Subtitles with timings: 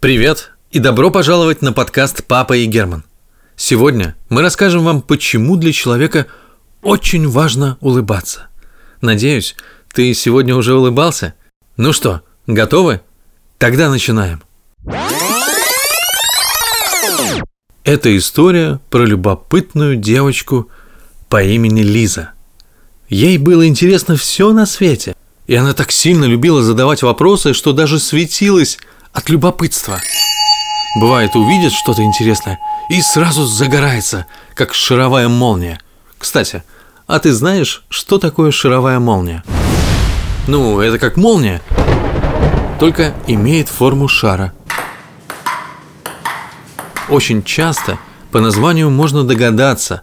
[0.00, 3.02] Привет и добро пожаловать на подкаст «Папа и Герман».
[3.56, 6.28] Сегодня мы расскажем вам, почему для человека
[6.82, 8.46] очень важно улыбаться.
[9.00, 9.56] Надеюсь,
[9.92, 11.34] ты сегодня уже улыбался?
[11.76, 13.00] Ну что, готовы?
[13.58, 14.40] Тогда начинаем.
[17.82, 20.68] Это история про любопытную девочку
[21.28, 22.30] по имени Лиза.
[23.08, 25.16] Ей было интересно все на свете,
[25.48, 28.78] и она так сильно любила задавать вопросы, что даже светилась–
[29.12, 29.98] от любопытства.
[31.00, 32.58] Бывает, увидит что-то интересное
[32.88, 35.80] и сразу загорается, как шаровая молния.
[36.18, 36.62] Кстати,
[37.06, 39.42] а ты знаешь, что такое шаровая молния?
[40.46, 41.60] Ну, это как молния,
[42.80, 44.52] только имеет форму шара.
[47.08, 47.98] Очень часто
[48.30, 50.02] по названию можно догадаться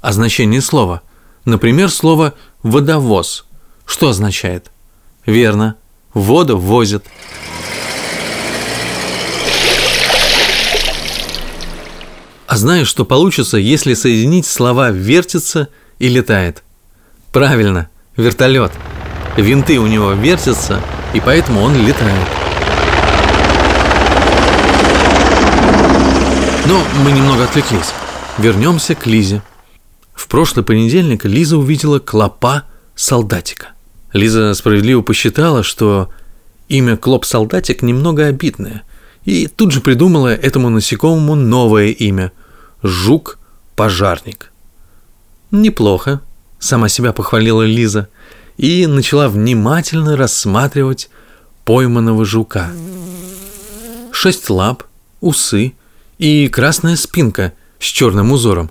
[0.00, 1.02] о значении слова.
[1.44, 3.46] Например, слово «водовоз».
[3.86, 4.70] Что означает?
[5.26, 5.76] Верно,
[6.12, 7.04] воду возят.
[12.54, 16.62] А знаешь, что получится, если соединить слова «вертится» и «летает»?
[17.32, 18.70] Правильно, вертолет.
[19.36, 20.80] Винты у него вертятся,
[21.14, 22.28] и поэтому он летает.
[26.68, 27.92] Но мы немного отвлеклись.
[28.38, 29.42] Вернемся к Лизе.
[30.14, 32.62] В прошлый понедельник Лиза увидела клопа
[32.94, 33.70] солдатика.
[34.12, 36.08] Лиза справедливо посчитала, что
[36.68, 38.84] имя Клоп-солдатик немного обидное,
[39.24, 42.30] и тут же придумала этому насекомому новое имя–
[42.84, 44.52] жук-пожарник.
[45.50, 46.20] Неплохо,
[46.58, 48.08] сама себя похвалила Лиза
[48.58, 51.10] и начала внимательно рассматривать
[51.64, 52.70] пойманного жука.
[54.12, 54.84] Шесть лап,
[55.20, 55.72] усы
[56.18, 58.70] и красная спинка с черным узором.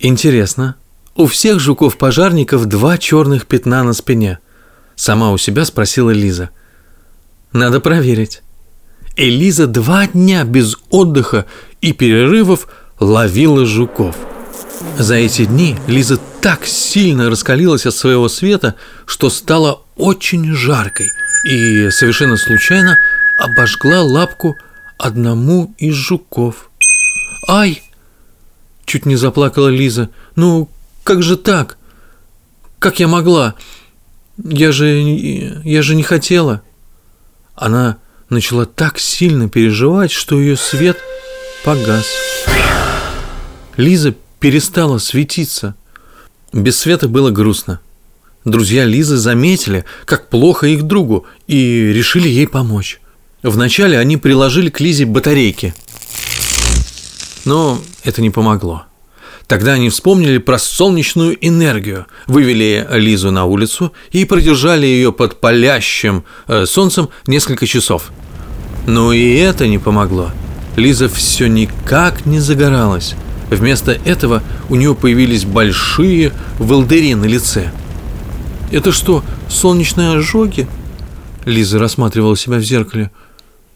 [0.00, 0.76] Интересно,
[1.14, 4.38] у всех жуков-пожарников два черных пятна на спине.
[4.96, 6.50] Сама у себя спросила Лиза.
[7.52, 8.42] Надо проверить.
[9.16, 11.46] Элиза два дня без отдыха
[11.80, 12.68] и перерывов
[12.98, 14.16] ловила жуков.
[14.98, 18.74] За эти дни Лиза так сильно раскалилась от своего света,
[19.06, 21.10] что стала очень жаркой
[21.44, 22.96] и совершенно случайно
[23.38, 24.56] обожгла лапку
[24.98, 26.70] одному из жуков.
[27.48, 27.82] «Ай!»–
[28.86, 30.10] чуть не заплакала Лиза.
[30.36, 30.68] «Ну,
[31.02, 31.76] как же так?
[32.78, 33.54] Как я могла?
[34.38, 34.86] Я же,
[35.64, 36.62] я же не хотела».
[37.54, 37.98] Она
[38.30, 40.98] начала так сильно переживать, что ее свет
[41.64, 42.06] погас.
[43.76, 45.74] Лиза перестала светиться.
[46.52, 47.80] Без света было грустно.
[48.44, 53.00] Друзья Лизы заметили, как плохо их другу, и решили ей помочь.
[53.42, 55.74] Вначале они приложили к Лизе батарейки.
[57.44, 58.84] Но это не помогло.
[59.46, 66.24] Тогда они вспомнили про солнечную энергию, вывели Лизу на улицу и продержали ее под палящим
[66.46, 68.10] э, солнцем несколько часов.
[68.86, 70.30] Но и это не помогло.
[70.76, 73.14] Лиза все никак не загоралась.
[73.50, 77.70] Вместо этого у нее появились большие волдыри на лице.
[78.72, 80.66] «Это что, солнечные ожоги?»
[81.44, 83.10] Лиза рассматривала себя в зеркале.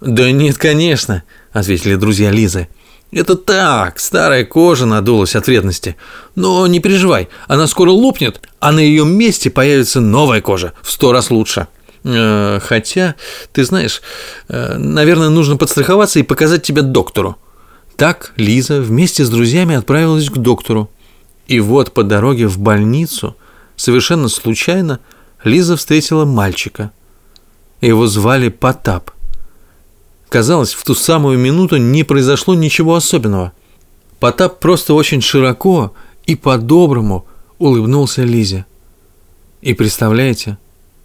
[0.00, 2.68] «Да нет, конечно»,— ответили друзья Лизы.
[3.10, 5.96] «Это так, старая кожа надулась от вредности.
[6.34, 11.12] Но не переживай, она скоро лопнет, а на ее месте появится новая кожа, в сто
[11.12, 11.68] раз лучше».
[12.04, 13.16] Э, хотя,
[13.52, 14.02] ты знаешь,
[14.48, 17.36] э, наверное, нужно подстраховаться и показать тебя доктору.
[17.98, 20.88] Так Лиза вместе с друзьями отправилась к доктору.
[21.48, 23.36] И вот по дороге в больницу,
[23.74, 25.00] совершенно случайно,
[25.42, 26.92] Лиза встретила мальчика.
[27.80, 29.10] Его звали Потап.
[30.28, 33.50] Казалось, в ту самую минуту не произошло ничего особенного.
[34.20, 35.92] Потап просто очень широко
[36.24, 37.26] и по-доброму
[37.58, 38.64] улыбнулся Лизе.
[39.60, 40.56] И представляете,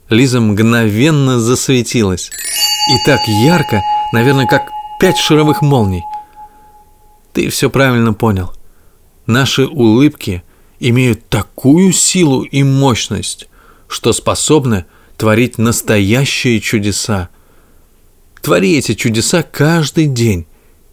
[0.09, 2.29] Лиза мгновенно засветилась.
[2.29, 3.81] И так ярко,
[4.13, 6.03] наверное, как пять шаровых молний.
[7.33, 8.53] Ты все правильно понял.
[9.25, 10.44] Наши улыбки
[10.79, 13.49] имеют такую силу и мощность,
[13.88, 14.85] что способны
[15.17, 17.29] творить настоящие чудеса.
[18.41, 20.46] Твори эти чудеса каждый день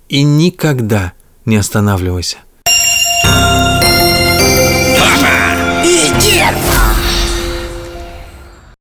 [0.08, 1.12] и никогда
[1.44, 2.38] не останавливайся.